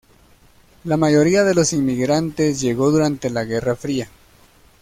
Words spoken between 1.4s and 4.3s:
de los inmigrantes llegó durante la Guerra Fría.